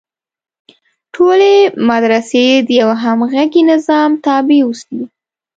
[1.15, 1.53] ټولې
[1.89, 5.01] مدرسې د یوه همغږي نظام تابع اوسي.